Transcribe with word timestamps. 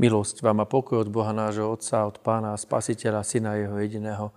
Milosť 0.00 0.40
vám 0.40 0.64
a 0.64 0.66
pokoj 0.66 1.04
od 1.04 1.12
Boha 1.12 1.28
nášho 1.36 1.68
Otca, 1.68 2.08
od 2.08 2.24
Pána 2.24 2.56
a 2.56 2.60
Spasiteľa, 2.60 3.20
Syna 3.20 3.60
Jeho 3.60 3.76
jediného, 3.76 4.32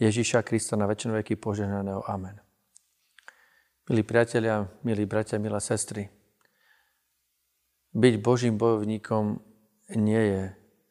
Ježíša 0.00 0.40
Krista 0.40 0.72
na 0.72 0.88
väčšinu 0.88 1.20
veky 1.20 1.36
poženaného. 1.36 2.00
Amen. 2.08 2.40
Milí 3.92 4.08
priatelia, 4.08 4.64
milí 4.80 5.04
bratia, 5.04 5.36
milé 5.36 5.60
sestry, 5.60 6.08
byť 7.92 8.14
Božím 8.24 8.56
bojovníkom 8.56 9.36
nie 10.00 10.22
je 10.32 10.42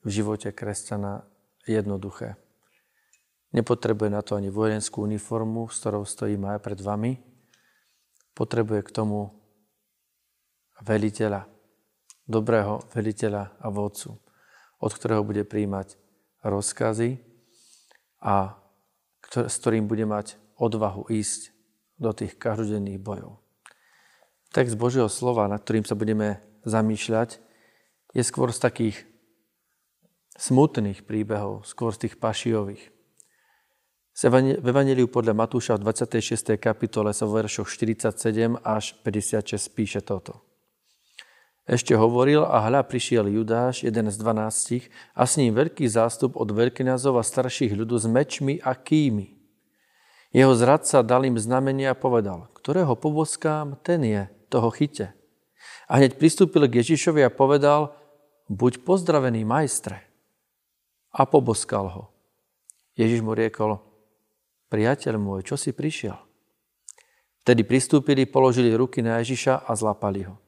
v 0.05 0.09
živote 0.13 0.53
kresťana 0.53 1.25
jednoduché. 1.65 2.37
Nepotrebuje 3.57 4.09
na 4.13 4.21
to 4.21 4.37
ani 4.37 4.53
vojenskú 4.53 5.01
uniformu, 5.01 5.65
s 5.65 5.81
ktorou 5.81 6.05
stojím 6.05 6.45
aj 6.45 6.61
pred 6.61 6.77
vami. 6.77 7.17
Potrebuje 8.37 8.85
k 8.85 8.93
tomu 8.93 9.33
veliteľa, 10.85 11.49
dobrého 12.31 12.87
veliteľa 12.95 13.59
a 13.59 13.67
vodcu, 13.67 14.15
od 14.79 14.91
ktorého 14.95 15.27
bude 15.27 15.43
príjmať 15.43 15.99
rozkazy 16.41 17.19
a 18.23 18.55
s 19.27 19.55
ktorým 19.59 19.85
bude 19.91 20.07
mať 20.07 20.39
odvahu 20.55 21.11
ísť 21.11 21.51
do 21.99 22.15
tých 22.15 22.39
každodenných 22.39 23.03
bojov. 23.03 23.37
Text 24.51 24.75
Božieho 24.75 25.07
slova, 25.07 25.47
nad 25.51 25.61
ktorým 25.61 25.85
sa 25.85 25.95
budeme 25.95 26.41
zamýšľať, 26.67 27.39
je 28.11 28.23
skôr 28.25 28.51
z 28.51 28.59
takých 28.59 28.97
smutných 30.35 31.07
príbehov, 31.07 31.63
skôr 31.63 31.95
z 31.95 32.07
tých 32.07 32.15
pašiových. 32.19 32.83
V 34.11 34.67
Evangeliu 34.67 35.07
podľa 35.07 35.33
Matúša 35.33 35.79
v 35.79 35.87
26. 35.87 36.59
kapitole 36.59 37.15
sa 37.15 37.23
vo 37.23 37.39
veršoch 37.39 37.71
47 37.71 38.59
až 38.59 38.91
56 39.07 39.71
píše 39.71 40.03
toto. 40.03 40.50
Ešte 41.69 41.93
hovoril 41.93 42.41
a 42.41 42.65
hľa 42.65 42.81
prišiel 42.89 43.29
Judáš, 43.29 43.85
jeden 43.85 44.09
z 44.09 44.17
dvanástich, 44.17 44.89
a 45.13 45.29
s 45.29 45.37
ním 45.37 45.53
veľký 45.53 45.85
zástup 45.85 46.33
od 46.33 46.49
veľkňazov 46.49 47.21
a 47.21 47.23
starších 47.23 47.77
ľudu 47.77 48.01
s 48.01 48.09
mečmi 48.09 48.57
a 48.65 48.73
kými. 48.73 49.37
Jeho 50.33 50.53
zradca 50.57 51.05
dal 51.05 51.27
im 51.27 51.37
znamenie 51.37 51.85
a 51.91 51.97
povedal, 51.97 52.49
ktorého 52.57 52.97
poboskám, 52.97 53.77
ten 53.85 54.01
je, 54.01 54.23
toho 54.49 54.73
chyte. 54.73 55.13
A 55.85 56.01
hneď 56.01 56.17
pristúpil 56.17 56.65
k 56.65 56.81
Ježišovi 56.81 57.21
a 57.21 57.29
povedal, 57.29 57.93
buď 58.49 58.81
pozdravený 58.81 59.45
majstre. 59.45 60.01
A 61.11 61.27
poboskal 61.27 61.91
ho. 61.91 62.03
Ježiš 62.95 63.21
mu 63.21 63.35
riekol, 63.35 63.77
priateľ 64.71 65.19
môj, 65.19 65.43
čo 65.43 65.59
si 65.59 65.75
prišiel? 65.75 66.15
Vtedy 67.43 67.67
pristúpili, 67.67 68.23
položili 68.23 68.71
ruky 68.71 69.03
na 69.03 69.19
Ježiša 69.19 69.67
a 69.67 69.71
zlapali 69.75 70.25
ho. 70.25 70.39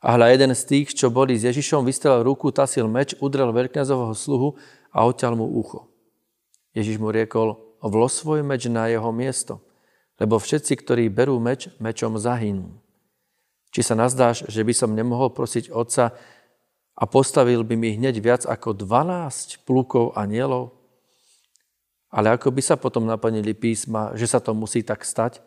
A 0.00 0.16
hľa 0.16 0.32
jeden 0.32 0.56
z 0.56 0.62
tých, 0.64 0.96
čo 0.96 1.12
boli 1.12 1.36
s 1.36 1.44
Ježišom, 1.44 1.84
vystrel 1.84 2.24
ruku, 2.24 2.48
tasil 2.48 2.88
meč, 2.88 3.12
udrel 3.20 3.52
veľkňazového 3.52 4.16
sluhu 4.16 4.56
a 4.96 5.04
odťal 5.04 5.36
mu 5.36 5.44
ucho. 5.60 5.92
Ježiš 6.72 6.96
mu 6.96 7.12
riekol, 7.12 7.60
vlo 7.84 8.08
svoj 8.08 8.40
meč 8.40 8.64
na 8.72 8.88
jeho 8.88 9.12
miesto, 9.12 9.60
lebo 10.16 10.40
všetci, 10.40 10.72
ktorí 10.80 11.12
berú 11.12 11.36
meč, 11.36 11.68
mečom 11.76 12.16
zahynú. 12.16 12.80
Či 13.70 13.92
sa 13.92 13.94
nazdáš, 13.94 14.48
že 14.48 14.64
by 14.64 14.72
som 14.72 14.96
nemohol 14.96 15.36
prosiť 15.36 15.68
otca 15.68 16.16
a 16.96 17.02
postavil 17.04 17.60
by 17.60 17.76
mi 17.76 17.94
hneď 18.00 18.24
viac 18.24 18.42
ako 18.48 18.72
12 18.72 19.68
plúkov 19.68 20.16
a 20.16 20.24
nielov? 20.24 20.74
Ale 22.10 22.34
ako 22.34 22.50
by 22.50 22.62
sa 22.64 22.74
potom 22.74 23.06
naplnili 23.06 23.54
písma, 23.54 24.16
že 24.18 24.26
sa 24.26 24.42
to 24.42 24.56
musí 24.56 24.82
tak 24.82 25.04
stať? 25.06 25.38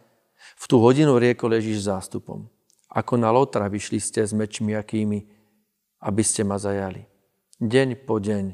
V 0.55 0.65
tú 0.69 0.79
hodinu 0.79 1.19
riekol 1.19 1.57
Ježiš 1.57 1.89
zástupom. 1.89 2.52
Ako 2.93 3.17
na 3.17 3.33
lotra 3.33 3.65
vyšli 3.65 3.97
ste 3.97 4.21
s 4.21 4.37
mečmi 4.37 4.77
akými, 4.77 5.25
aby 6.05 6.21
ste 6.21 6.45
ma 6.45 6.61
zajali. 6.61 7.09
Deň 7.57 8.05
po 8.05 8.21
deň 8.21 8.53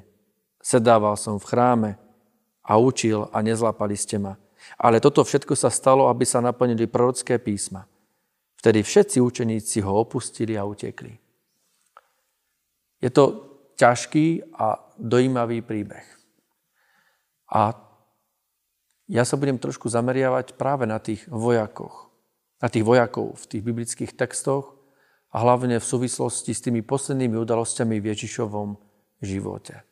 sedával 0.63 1.19
som 1.19 1.35
v 1.35 1.47
chráme 1.47 1.91
a 2.63 2.79
učil 2.79 3.27
a 3.35 3.43
nezlapali 3.43 3.99
ste 3.99 4.15
ma. 4.15 4.39
Ale 4.79 5.03
toto 5.03 5.23
všetko 5.23 5.55
sa 5.55 5.67
stalo, 5.67 6.07
aby 6.07 6.23
sa 6.23 6.39
naplnili 6.39 6.87
prorocké 6.87 7.39
písma. 7.39 7.87
Vtedy 8.59 8.83
všetci 8.83 9.17
učeníci 9.23 9.79
ho 9.83 10.03
opustili 10.03 10.59
a 10.59 10.67
utekli. 10.67 11.15
Je 12.99 13.07
to 13.07 13.23
ťažký 13.79 14.55
a 14.59 14.75
dojímavý 14.99 15.63
príbeh. 15.63 16.03
A 17.55 17.71
ja 19.07 19.23
sa 19.23 19.39
budem 19.39 19.55
trošku 19.55 19.87
zameriavať 19.87 20.59
práve 20.59 20.83
na 20.83 20.99
tých 20.99 21.23
vojakoch 21.31 22.08
na 22.59 22.67
tých 22.67 22.83
vojakov 22.83 23.39
v 23.39 23.45
tých 23.55 23.63
biblických 23.63 24.11
textoch 24.15 24.75
a 25.31 25.41
hlavne 25.41 25.79
v 25.79 25.85
súvislosti 25.85 26.51
s 26.51 26.63
tými 26.63 26.83
poslednými 26.83 27.39
udalosťami 27.39 28.01
v 28.01 28.09
Ježišovom 28.11 28.69
živote. 29.23 29.83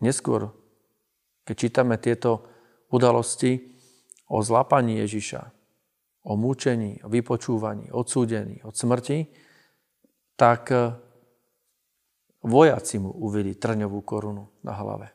Neskôr, 0.00 0.48
keď 1.44 1.54
čítame 1.56 1.96
tieto 2.00 2.46
udalosti 2.88 3.60
o 4.30 4.40
zlapaní 4.40 5.02
Ježiša, 5.04 5.42
o 6.24 6.36
múčení, 6.36 7.00
o 7.04 7.08
vypočúvaní, 7.08 7.92
odsúdení, 7.92 8.60
od 8.64 8.76
smrti, 8.76 9.26
tak 10.36 10.72
eh, 10.72 10.96
vojaci 12.44 12.96
mu 13.00 13.12
uvili 13.12 13.56
trňovú 13.56 14.00
korunu 14.04 14.48
na 14.64 14.72
hlave. 14.76 15.08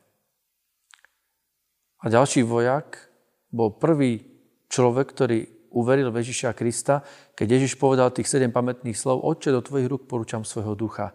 A 2.01 2.09
ďalší 2.09 2.45
vojak 2.45 3.09
bol 3.49 3.73
prvý 3.73 4.34
človek, 4.70 5.12
ktorý 5.12 5.40
uveril 5.76 6.09
v 6.09 6.24
Ježiša 6.24 6.56
Krista, 6.56 7.03
keď 7.36 7.59
Ježiš 7.59 7.76
povedal 7.76 8.09
tých 8.16 8.31
sedem 8.31 8.50
pamätných 8.50 8.96
slov, 8.96 9.28
Otče, 9.28 9.52
do 9.52 9.59
tvojich 9.59 9.92
rúk 9.92 10.08
porúčam 10.08 10.48
svojho 10.48 10.74
ducha. 10.74 11.12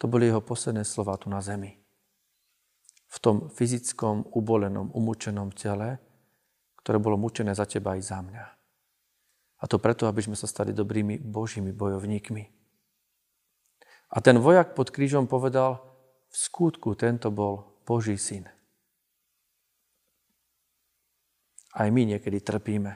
To 0.00 0.08
boli 0.08 0.28
jeho 0.28 0.40
posledné 0.40 0.82
slova 0.82 1.20
tu 1.20 1.28
na 1.28 1.44
zemi. 1.44 1.76
V 3.12 3.16
tom 3.22 3.46
fyzickom, 3.52 4.34
ubolenom, 4.34 4.90
umúčenom 4.90 5.54
tele, 5.54 6.02
ktoré 6.82 6.98
bolo 6.98 7.20
mučené 7.20 7.54
za 7.54 7.68
teba 7.68 7.94
aj 7.94 8.02
za 8.02 8.18
mňa. 8.20 8.44
A 9.62 9.64
to 9.70 9.80
preto, 9.80 10.04
aby 10.10 10.20
sme 10.20 10.36
sa 10.36 10.44
stali 10.50 10.76
dobrými 10.76 11.22
Božími 11.22 11.72
bojovníkmi. 11.72 12.44
A 14.12 14.16
ten 14.20 14.36
vojak 14.36 14.76
pod 14.76 14.92
krížom 14.92 15.24
povedal, 15.24 15.80
v 16.28 16.36
skutku 16.36 16.98
tento 16.98 17.30
bol 17.30 17.80
Boží 17.86 18.18
syn. 18.18 18.50
Aj 21.74 21.90
my 21.90 22.06
niekedy 22.06 22.38
trpíme. 22.38 22.92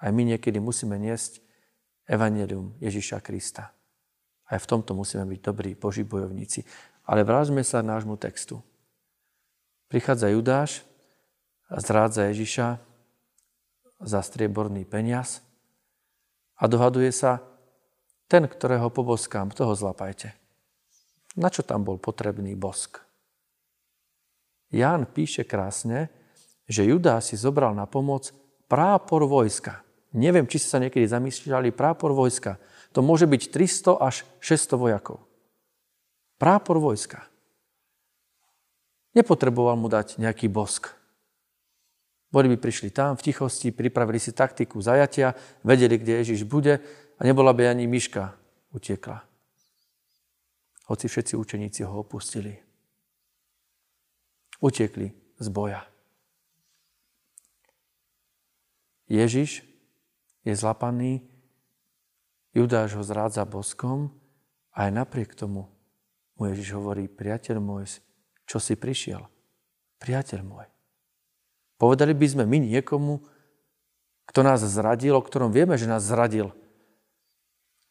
Aj 0.00 0.10
my 0.10 0.22
niekedy 0.34 0.58
musíme 0.58 0.98
niesť 0.98 1.38
evanelium 2.10 2.74
Ježiša 2.82 3.22
Krista. 3.22 3.70
Aj 4.50 4.58
v 4.58 4.66
tomto 4.66 4.98
musíme 4.98 5.22
byť 5.30 5.40
dobrí 5.46 5.78
Boží 5.78 6.02
bojovníci. 6.02 6.66
Ale 7.06 7.22
vráťme 7.22 7.62
sa 7.62 7.86
nášmu 7.86 8.18
textu. 8.18 8.58
Prichádza 9.86 10.34
Judáš 10.34 10.82
zrádza 11.70 12.30
Ježiša 12.34 12.82
za 14.02 14.20
strieborný 14.26 14.82
peniaz 14.82 15.42
a 16.58 16.66
dohaduje 16.66 17.14
sa, 17.14 17.42
ten, 18.30 18.46
ktorého 18.46 18.90
poboskám, 18.94 19.50
toho 19.50 19.74
zlapajte. 19.74 20.34
Na 21.34 21.50
čo 21.50 21.62
tam 21.66 21.82
bol 21.82 21.98
potrebný 21.98 22.54
bosk? 22.54 23.02
Ján 24.70 25.10
píše 25.10 25.42
krásne, 25.42 26.10
že 26.70 26.86
Judá 26.86 27.18
si 27.18 27.34
zobral 27.34 27.74
na 27.74 27.90
pomoc 27.90 28.30
prápor 28.70 29.26
vojska. 29.26 29.82
Neviem, 30.14 30.46
či 30.46 30.62
ste 30.62 30.70
sa 30.70 30.78
niekedy 30.78 31.02
zamýšľali, 31.10 31.74
prápor 31.74 32.14
vojska. 32.14 32.62
To 32.94 33.02
môže 33.02 33.26
byť 33.26 33.50
300 33.50 33.98
až 33.98 34.22
600 34.38 34.78
vojakov. 34.78 35.18
Prápor 36.38 36.78
vojska. 36.78 37.26
Nepotreboval 39.18 39.74
mu 39.74 39.90
dať 39.90 40.22
nejaký 40.22 40.46
bosk. 40.46 40.94
Boli 42.30 42.46
by 42.54 42.62
prišli 42.62 42.94
tam 42.94 43.18
v 43.18 43.26
tichosti, 43.26 43.74
pripravili 43.74 44.22
si 44.22 44.30
taktiku 44.30 44.78
zajatia, 44.78 45.34
vedeli, 45.66 45.98
kde 45.98 46.22
Ježiš 46.22 46.46
bude 46.46 46.78
a 47.18 47.20
nebola 47.26 47.50
by 47.50 47.74
ani 47.74 47.90
myška 47.90 48.30
utiekla. 48.70 49.26
Hoci 50.86 51.10
všetci 51.10 51.34
učeníci 51.34 51.82
ho 51.82 52.06
opustili. 52.06 52.54
Utiekli 54.62 55.10
z 55.42 55.46
boja. 55.50 55.89
Ježiš 59.10 59.66
je 60.46 60.54
zlapaný, 60.54 61.26
Judáš 62.54 62.94
ho 62.94 63.02
zrádza 63.02 63.42
boskom 63.42 64.14
a 64.70 64.86
aj 64.86 64.90
napriek 64.94 65.34
tomu 65.34 65.66
mu 66.40 66.48
Ježiš 66.48 66.72
hovorí, 66.78 67.04
priateľ 67.04 67.60
môj, 67.60 68.00
čo 68.48 68.56
si 68.56 68.72
prišiel? 68.72 69.20
Priateľ 70.00 70.40
môj. 70.40 70.66
Povedali 71.76 72.16
by 72.16 72.26
sme 72.32 72.44
my 72.48 72.64
niekomu, 72.64 73.20
kto 74.24 74.40
nás 74.40 74.62
zradil, 74.62 75.18
o 75.18 75.26
ktorom 75.26 75.52
vieme, 75.52 75.76
že 75.76 75.90
nás 75.90 76.00
zradil. 76.06 76.54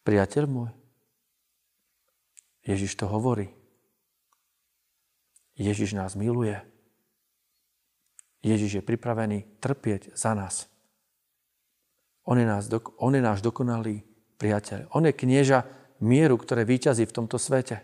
Priateľ 0.07 0.43
môj. 0.49 0.71
Ježiš 2.63 2.97
to 2.97 3.05
hovorí. 3.05 3.53
Ježiš 5.59 5.93
nás 5.93 6.15
miluje. 6.15 6.57
Ježiš 8.39 8.79
je 8.79 8.87
pripravený 8.87 9.45
trpieť 9.59 10.15
za 10.15 10.31
nás. 10.31 10.68
On 12.29 12.37
je, 12.37 12.45
nás, 12.45 12.69
on 13.01 13.13
je 13.17 13.21
náš 13.25 13.41
dokonalý 13.41 14.05
priateľ. 14.37 14.93
On 14.93 15.01
je 15.01 15.17
knieža 15.17 15.65
mieru, 16.05 16.37
ktoré 16.37 16.61
výťazí 16.61 17.09
v 17.09 17.15
tomto 17.15 17.41
svete. 17.41 17.81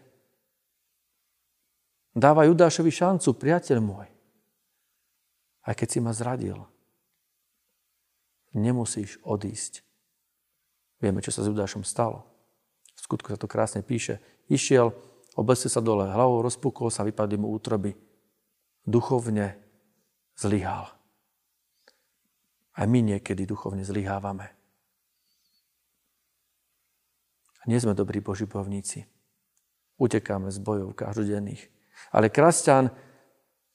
Dáva 2.14 2.46
Judášovi 2.48 2.94
šancu, 2.94 3.36
priateľ 3.36 3.78
môj. 3.82 4.08
Aj 5.66 5.74
keď 5.74 5.88
si 5.90 6.00
ma 6.00 6.14
zradil, 6.14 6.62
nemusíš 8.56 9.20
odísť. 9.26 9.84
Vieme, 11.04 11.20
čo 11.20 11.34
sa 11.36 11.44
s 11.44 11.50
Judášom 11.52 11.84
stalo. 11.84 12.24
V 12.96 13.00
skutku 13.04 13.34
sa 13.34 13.42
to 13.42 13.52
krásne 13.52 13.84
píše. 13.84 14.24
Išiel, 14.48 14.96
obesil 15.36 15.68
sa 15.68 15.84
dole 15.84 16.08
hlavou, 16.08 16.40
rozpukol 16.40 16.88
sa, 16.88 17.04
vypadli 17.04 17.36
mu 17.36 17.52
útroby. 17.52 17.92
Duchovne 18.88 19.60
zlyhal. 20.40 20.95
Aj 22.76 22.86
my 22.86 23.00
niekedy 23.00 23.48
duchovne 23.48 23.88
zlyhávame. 23.88 24.52
Nie 27.66 27.82
sme 27.82 27.98
dobrí 27.98 28.22
Boží 28.22 28.46
bojovníci. 28.46 29.10
Utekáme 29.98 30.54
z 30.54 30.60
bojov 30.62 30.94
každodenných. 30.94 31.72
Ale 32.12 32.30
kresťan, 32.30 32.94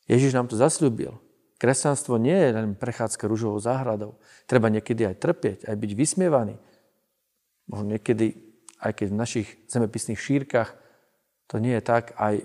Ježiš 0.07 0.37
nám 0.37 0.47
to 0.47 0.55
zasľúbil. 0.55 1.19
Kresťanstvo 1.61 2.17
nie 2.17 2.37
je 2.37 2.57
len 2.57 2.73
prechádzka 2.73 3.29
rúžovou 3.29 3.61
záhradou. 3.61 4.17
Treba 4.49 4.73
niekedy 4.73 5.05
aj 5.05 5.21
trpieť, 5.21 5.59
aj 5.69 5.77
byť 5.77 5.91
vysmievaný. 5.93 6.57
Možno 7.69 7.97
niekedy, 7.97 8.37
aj 8.81 8.93
keď 8.97 9.07
v 9.13 9.21
našich 9.21 9.49
zemepisných 9.69 10.21
šírkach 10.21 10.73
to 11.49 11.61
nie 11.61 11.77
je 11.77 11.83
tak, 11.85 12.17
aj 12.17 12.41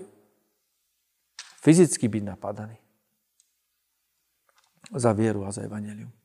fyzicky 1.64 2.12
byť 2.12 2.22
napadaný. 2.28 2.76
Za 4.92 5.16
vieru 5.16 5.48
a 5.48 5.50
za 5.50 5.64
evanelium. 5.64 6.15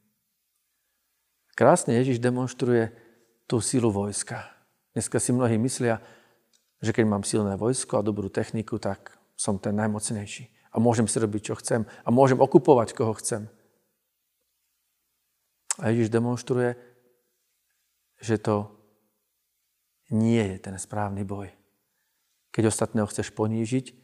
Krásne 1.55 1.99
Ježiš 1.99 2.23
demonstruje 2.23 2.91
tú 3.45 3.59
silu 3.59 3.91
vojska. 3.91 4.47
Dneska 4.95 5.19
si 5.19 5.35
mnohí 5.35 5.59
myslia, 5.59 5.99
že 6.79 6.95
keď 6.95 7.05
mám 7.07 7.23
silné 7.27 7.55
vojsko 7.59 7.99
a 7.99 8.05
dobrú 8.05 8.31
techniku, 8.31 8.79
tak 8.79 9.15
som 9.35 9.59
ten 9.59 9.75
najmocnejší. 9.75 10.49
A 10.71 10.79
môžem 10.79 11.05
si 11.05 11.19
robiť, 11.19 11.51
čo 11.51 11.59
chcem. 11.59 11.83
A 12.07 12.09
môžem 12.09 12.39
okupovať, 12.39 12.95
koho 12.95 13.11
chcem. 13.19 13.51
A 15.79 15.91
Ježiš 15.91 16.11
demonstruje, 16.11 16.75
že 18.21 18.39
to 18.39 18.71
nie 20.11 20.43
je 20.55 20.57
ten 20.59 20.75
správny 20.75 21.23
boj. 21.23 21.51
Keď 22.51 22.67
ostatného 22.67 23.07
chceš 23.07 23.31
ponížiť, 23.31 23.95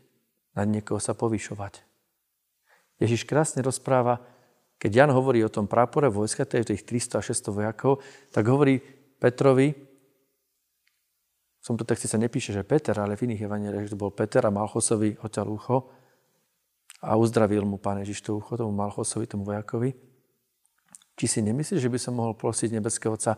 nad 0.55 0.65
niekoho 0.65 0.97
sa 0.97 1.13
povyšovať. 1.13 1.83
Ježiš 2.97 3.29
krásne 3.29 3.61
rozpráva, 3.61 4.25
keď 4.77 4.91
Jan 4.93 5.11
hovorí 5.13 5.41
o 5.41 5.49
tom 5.49 5.65
prápore 5.65 6.05
vojska, 6.09 6.45
to 6.45 6.61
je 6.61 6.73
tých 6.73 6.85
300 6.85 7.17
a 7.17 7.25
600 7.25 7.49
vojakov, 7.49 7.93
tak 8.29 8.45
hovorí 8.45 8.77
Petrovi, 9.17 9.73
v 11.67 11.75
tomto 11.75 11.83
texte 11.83 12.07
sa 12.07 12.21
nepíše, 12.21 12.55
že 12.55 12.63
Peter, 12.63 12.95
ale 12.95 13.19
v 13.19 13.27
iných 13.27 13.43
evaneliách, 13.43 13.91
že 13.91 13.93
to 13.97 13.99
bol 13.99 14.13
Peter 14.15 14.39
a 14.45 14.53
Malchosovi 14.53 15.19
hoťal 15.19 15.51
ucho 15.51 15.91
a 17.03 17.19
uzdravil 17.19 17.67
mu 17.67 17.75
pán 17.75 17.99
Ježiš 17.99 18.23
to 18.23 18.39
ucho, 18.39 18.55
tomu 18.55 18.71
Malchosovi, 18.71 19.27
tomu 19.27 19.43
vojakovi. 19.43 19.91
Či 21.17 21.25
si 21.27 21.39
nemyslíš, 21.43 21.81
že 21.81 21.91
by 21.91 21.99
som 21.99 22.13
mohol 22.15 22.37
prosiť 22.37 22.71
nebeského 22.71 23.17
Otca 23.17 23.35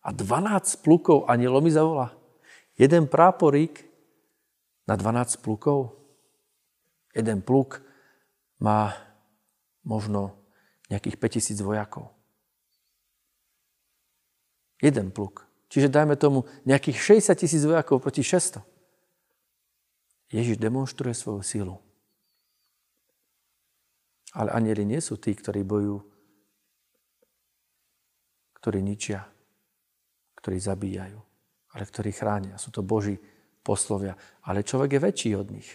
a 0.00 0.08
12 0.08 0.86
plukov 0.86 1.26
ani 1.28 1.50
lomi 1.50 1.68
zavola? 1.68 2.14
Jeden 2.78 3.10
práporík 3.10 3.82
na 4.88 4.94
12 4.94 5.42
plukov? 5.42 6.00
Jeden 7.12 7.42
pluk 7.42 7.82
má 8.62 8.94
možno 9.84 10.45
nejakých 10.90 11.16
5000 11.18 11.66
vojakov. 11.66 12.14
Jeden 14.82 15.10
pluk. 15.10 15.48
Čiže 15.66 15.90
dajme 15.90 16.14
tomu 16.14 16.46
nejakých 16.62 17.18
60 17.22 17.42
tisíc 17.42 17.62
vojakov 17.66 17.98
proti 17.98 18.22
600. 18.22 18.62
Ježiš 20.30 20.58
demonstruje 20.58 21.14
svoju 21.14 21.42
silu. 21.42 21.76
Ale 24.36 24.52
anieli 24.52 24.84
nie 24.84 25.00
sú 25.00 25.16
tí, 25.16 25.32
ktorí 25.32 25.64
bojujú, 25.64 25.98
ktorí 28.60 28.78
ničia, 28.84 29.24
ktorí 30.36 30.58
zabíjajú, 30.60 31.18
ale 31.72 31.82
ktorí 31.86 32.10
chránia. 32.12 32.60
Sú 32.60 32.68
to 32.68 32.84
Boží 32.84 33.16
poslovia. 33.64 34.14
Ale 34.44 34.66
človek 34.66 34.98
je 34.98 35.00
väčší 35.00 35.30
od 35.40 35.48
nich. 35.50 35.70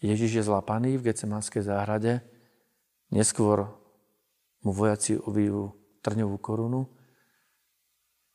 Ježiš 0.00 0.40
je 0.40 0.48
zlapaný 0.48 0.96
v 0.96 1.12
Gecemanskej 1.12 1.60
záhrade. 1.60 2.24
Neskôr 3.12 3.68
mu 4.64 4.72
vojaci 4.72 5.20
uvijú 5.20 5.76
trňovú 6.00 6.40
korunu 6.40 6.88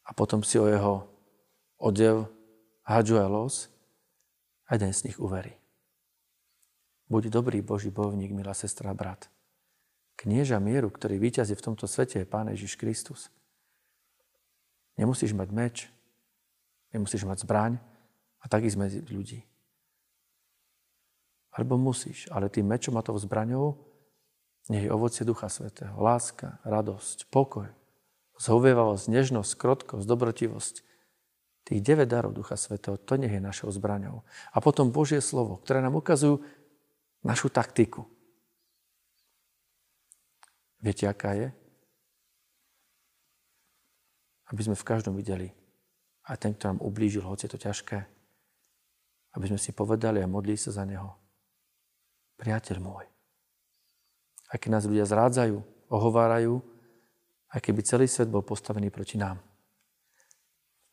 a 0.06 0.14
potom 0.14 0.46
si 0.46 0.62
o 0.62 0.70
jeho 0.70 1.10
odev 1.82 2.30
hádžu 2.86 3.18
aj 3.18 3.30
los 3.30 3.56
a 4.70 4.78
jeden 4.78 4.94
z 4.94 5.10
nich 5.10 5.18
uverí. 5.18 5.58
Buď 7.10 7.30
dobrý 7.30 7.62
Boží 7.62 7.90
bojovník, 7.94 8.34
milá 8.34 8.54
sestra 8.54 8.94
a 8.94 8.98
brat. 8.98 9.30
Knieža 10.18 10.58
mieru, 10.58 10.90
ktorý 10.90 11.22
víťazí 11.22 11.54
v 11.54 11.66
tomto 11.66 11.86
svete, 11.86 12.22
je 12.22 12.30
Pán 12.30 12.50
Ježiš 12.50 12.78
Kristus. 12.78 13.30
Nemusíš 14.98 15.36
mať 15.36 15.50
meč, 15.52 15.76
nemusíš 16.96 17.28
mať 17.28 17.44
zbraň 17.44 17.78
a 18.42 18.46
taký 18.48 18.72
sme 18.72 18.88
ľudí. 19.12 19.44
Alebo 21.56 21.80
musíš, 21.80 22.28
ale 22.36 22.52
tým 22.52 22.68
mečom 22.68 23.00
a 23.00 23.06
tou 23.06 23.16
zbraňou 23.16 23.80
nech 24.68 24.84
je 24.84 24.92
ovocie 24.92 25.24
Ducha 25.24 25.48
Svetého. 25.48 25.94
Láska, 26.02 26.60
radosť, 26.66 27.30
pokoj, 27.30 27.70
zhovievavosť, 28.42 29.06
nežnosť, 29.08 29.52
krotkosť, 29.56 30.06
dobrotivosť. 30.10 30.76
Tých 31.66 31.82
9 31.82 32.06
darov 32.06 32.34
Ducha 32.34 32.58
Svetého, 32.58 32.98
to 32.98 33.18
nech 33.18 33.34
je 33.34 33.42
našou 33.42 33.70
zbraňou. 33.74 34.22
A 34.54 34.58
potom 34.62 34.94
Božie 34.94 35.22
slovo, 35.22 35.62
ktoré 35.62 35.82
nám 35.82 35.98
ukazujú 35.98 36.42
našu 37.26 37.50
taktiku. 37.50 38.06
Viete, 40.78 41.10
aká 41.10 41.34
je? 41.34 41.50
Aby 44.46 44.62
sme 44.62 44.78
v 44.78 44.86
každom 44.86 45.18
videli 45.18 45.50
aj 46.30 46.38
ten, 46.42 46.54
kto 46.54 46.74
nám 46.74 46.80
ublížil, 46.86 47.26
hoci 47.26 47.50
je 47.50 47.54
to 47.58 47.64
ťažké. 47.66 47.98
Aby 49.34 49.46
sme 49.50 49.60
si 49.62 49.74
povedali 49.74 50.22
a 50.22 50.30
modlili 50.30 50.58
sa 50.58 50.70
za 50.70 50.86
neho. 50.86 51.25
Priateľ 52.36 52.78
môj, 52.84 53.06
aj 54.52 54.58
keď 54.60 54.70
nás 54.72 54.84
ľudia 54.84 55.08
zrádzajú, 55.08 55.56
ohovárajú, 55.88 56.60
aj 57.56 57.60
keby 57.64 57.82
celý 57.88 58.08
svet 58.12 58.28
bol 58.28 58.44
postavený 58.44 58.92
proti 58.92 59.16
nám. 59.16 59.40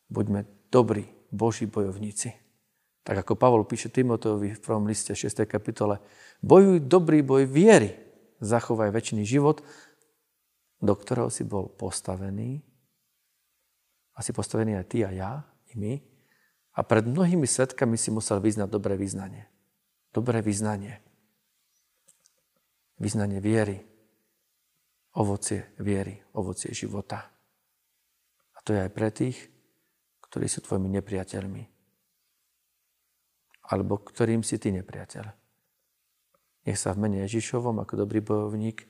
Buďme 0.07 0.47
dobrí 0.71 1.03
Boží 1.27 1.67
bojovníci. 1.67 2.31
Tak 3.03 3.27
ako 3.27 3.35
Pavol 3.35 3.67
píše 3.67 3.91
Timoteovi 3.91 4.55
v 4.55 4.63
prvom 4.63 4.87
liste 4.87 5.11
6. 5.11 5.43
kapitole, 5.43 5.99
bojuj 6.39 6.87
dobrý 6.87 7.19
boj 7.19 7.43
viery, 7.43 7.91
zachovaj 8.39 8.95
väčší 8.95 9.27
život, 9.27 9.59
do 10.79 10.93
ktorého 10.95 11.27
si 11.27 11.43
bol 11.43 11.67
postavený, 11.67 12.63
asi 14.15 14.31
postavený 14.31 14.79
aj 14.79 14.85
ty 14.87 15.03
a 15.03 15.11
ja, 15.11 15.31
i 15.71 15.75
my, 15.75 15.93
a 16.73 16.79
pred 16.87 17.03
mnohými 17.03 17.43
svetkami 17.43 17.99
si 17.99 18.07
musel 18.07 18.39
vyznať 18.39 18.71
dobré 18.71 18.95
vyznanie. 18.95 19.51
Dobré 20.15 20.39
vyznanie 20.39 21.03
vyznanie 22.97 23.41
viery, 23.41 23.81
ovocie 25.17 25.73
viery, 25.81 26.17
ovocie 26.33 26.73
života. 26.73 27.29
A 28.53 28.59
to 28.65 28.73
je 28.73 28.81
aj 28.81 28.91
pre 28.93 29.09
tých, 29.13 29.37
ktorí 30.29 30.49
sú 30.49 30.65
tvojimi 30.65 30.89
nepriateľmi. 31.01 31.63
Alebo 33.69 34.01
ktorým 34.01 34.41
si 34.41 34.57
ty 34.57 34.73
nepriateľ. 34.73 35.25
Nech 36.63 36.79
sa 36.79 36.95
v 36.95 37.05
mene 37.05 37.23
Ježišovom 37.27 37.83
ako 37.83 38.07
dobrý 38.07 38.23
bojovník 38.23 38.87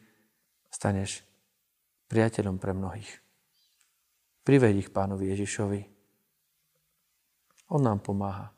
staneš 0.69 1.25
priateľom 2.07 2.61
pre 2.61 2.71
mnohých. 2.73 3.11
Priveď 4.43 4.87
ich 4.87 4.89
pánovi 4.93 5.33
Ježišovi. 5.33 5.81
On 7.73 7.81
nám 7.81 8.03
pomáha. 8.03 8.53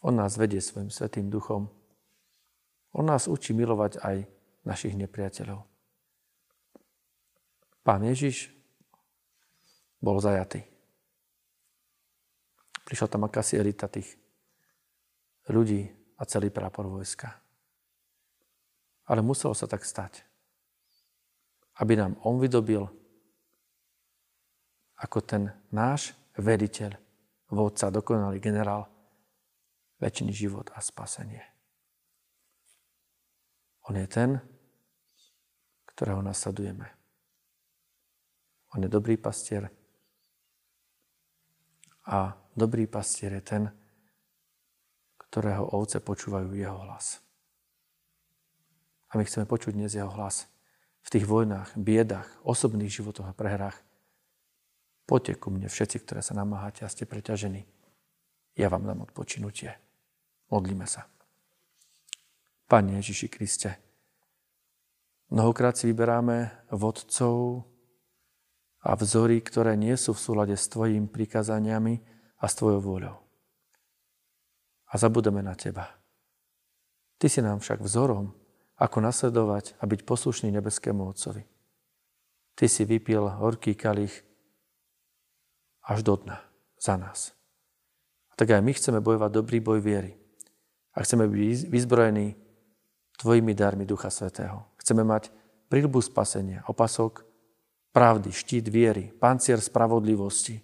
On 0.00 0.14
nás 0.14 0.38
vedie 0.38 0.62
svojim 0.62 0.94
svetým 0.94 1.26
duchom 1.26 1.77
on 2.92 3.04
nás 3.04 3.28
učí 3.28 3.52
milovať 3.52 4.00
aj 4.00 4.16
našich 4.64 4.96
nepriateľov. 4.96 5.64
Pán 7.84 8.04
Ježiš 8.04 8.52
bol 10.00 10.20
zajatý. 10.20 10.64
Prišla 12.84 13.08
tam 13.08 13.24
akási 13.28 13.60
elita 13.60 13.88
tých 13.88 14.16
ľudí 15.48 15.88
a 16.16 16.22
celý 16.24 16.52
prápor 16.52 16.88
vojska. 16.88 17.32
Ale 19.08 19.24
muselo 19.24 19.56
sa 19.56 19.64
tak 19.64 19.84
stať. 19.84 20.24
Aby 21.80 21.96
nám 21.96 22.16
on 22.24 22.36
vydobil 22.36 22.84
ako 24.98 25.18
ten 25.22 25.48
náš 25.70 26.12
veriteľ, 26.36 26.92
vodca, 27.54 27.88
dokonalý 27.88 28.42
generál, 28.42 28.90
väčší 30.02 30.30
život 30.34 30.68
a 30.74 30.82
spasenie. 30.82 31.57
On 33.88 33.96
je 33.96 34.06
ten, 34.06 34.36
ktorého 35.96 36.20
nasledujeme. 36.20 36.86
On 38.76 38.84
je 38.84 38.88
dobrý 38.88 39.16
pastier, 39.16 39.72
A 42.08 42.32
dobrý 42.56 42.88
pastier 42.88 43.36
je 43.36 43.44
ten, 43.44 43.62
ktorého 45.28 45.76
ovce 45.76 46.00
počúvajú 46.00 46.56
jeho 46.56 46.80
hlas. 46.88 47.20
A 49.12 49.20
my 49.20 49.28
chceme 49.28 49.44
počuť 49.44 49.76
dnes 49.76 49.92
jeho 49.92 50.08
hlas 50.08 50.48
v 51.04 51.08
tých 51.12 51.28
vojnách, 51.28 51.76
biedach, 51.76 52.28
osobných 52.48 52.88
životoch 52.88 53.28
a 53.28 53.36
prehrách. 53.36 53.76
Poďte 55.04 55.36
ku 55.36 55.52
mne 55.52 55.68
všetci, 55.68 56.04
ktoré 56.04 56.24
sa 56.24 56.32
namáhate 56.32 56.84
a 56.84 56.92
ste 56.92 57.04
preťažení. 57.04 57.68
Ja 58.56 58.72
vám 58.72 58.88
dám 58.88 59.04
odpočinutie. 59.04 59.76
Modlíme 60.48 60.88
sa. 60.88 61.08
Pane 62.68 63.00
Ježiši 63.00 63.32
Kriste, 63.32 63.80
mnohokrát 65.32 65.72
si 65.72 65.88
vyberáme 65.88 66.68
vodcov 66.68 67.64
a 68.84 68.92
vzory, 68.92 69.40
ktoré 69.40 69.72
nie 69.72 69.96
sú 69.96 70.12
v 70.12 70.20
súlade 70.20 70.52
s 70.52 70.68
Tvojimi 70.68 71.08
prikázaniami 71.08 72.04
a 72.36 72.44
s 72.44 72.60
Tvojou 72.60 72.84
vôľou. 72.84 73.16
A 74.92 74.94
zabudeme 75.00 75.40
na 75.40 75.56
Teba. 75.56 75.96
Ty 77.16 77.32
si 77.32 77.40
nám 77.40 77.64
však 77.64 77.80
vzorom, 77.80 78.36
ako 78.76 79.00
nasledovať 79.00 79.80
a 79.80 79.88
byť 79.88 80.04
poslušný 80.04 80.52
nebeskému 80.52 81.08
Otcovi. 81.08 81.48
Ty 82.52 82.68
si 82.68 82.84
vypil 82.84 83.32
horký 83.32 83.80
kalich 83.80 84.12
až 85.88 86.04
do 86.04 86.20
dna 86.20 86.36
za 86.76 87.00
nás. 87.00 87.32
A 88.28 88.36
tak 88.36 88.52
aj 88.52 88.60
my 88.60 88.76
chceme 88.76 89.00
bojovať 89.00 89.30
dobrý 89.32 89.58
boj 89.64 89.80
viery. 89.80 90.20
A 90.92 91.00
chceme 91.00 91.24
byť 91.24 91.72
vyzbrojení 91.72 92.47
Tvojimi 93.18 93.50
darmi 93.50 93.82
Ducha 93.82 94.14
Svetého. 94.14 94.62
Chceme 94.78 95.02
mať 95.02 95.34
prilbu 95.66 95.98
spasenia, 95.98 96.62
opasok 96.70 97.26
pravdy, 97.90 98.30
štít 98.30 98.70
viery, 98.70 99.10
pancier 99.10 99.58
spravodlivosti. 99.58 100.62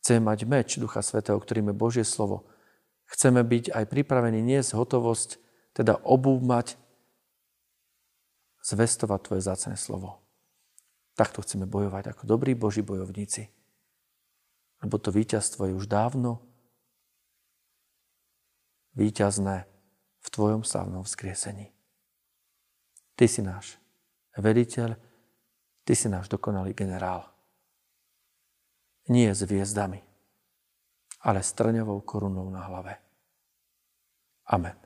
Chceme 0.00 0.30
mať 0.30 0.38
meč 0.46 0.78
Ducha 0.78 1.02
Svetého, 1.02 1.34
ktorým 1.34 1.74
je 1.74 1.76
Božie 1.76 2.06
slovo. 2.06 2.46
Chceme 3.10 3.42
byť 3.42 3.74
aj 3.74 3.84
pripravení 3.90 4.38
niesť 4.38 4.78
hotovosť, 4.78 5.42
teda 5.74 5.98
obúmať, 6.06 6.78
zvestovať 8.62 9.20
Tvoje 9.26 9.42
zácne 9.42 9.74
slovo. 9.74 10.22
Takto 11.18 11.42
chceme 11.42 11.66
bojovať 11.66 12.14
ako 12.14 12.22
dobrí 12.22 12.54
Boží 12.54 12.86
bojovníci. 12.86 13.50
Lebo 14.82 14.96
to 15.02 15.10
víťazstvo 15.10 15.66
je 15.66 15.74
už 15.74 15.90
dávno 15.90 16.38
víťazné 18.94 19.66
v 20.22 20.28
Tvojom 20.30 20.62
slavnom 20.62 21.02
vzkriesení. 21.02 21.75
Ty 23.16 23.26
si 23.26 23.40
náš 23.40 23.80
veliteľ, 24.36 24.92
Ty 25.86 25.92
si 25.96 26.06
náš 26.12 26.28
dokonalý 26.28 26.76
generál. 26.76 27.24
Nie 29.08 29.32
s 29.32 29.46
hviezdami, 29.46 30.02
ale 31.22 31.40
s 31.40 31.54
trňovou 31.54 32.02
korunou 32.02 32.50
na 32.50 32.66
hlave. 32.66 32.98
Amen. 34.50 34.85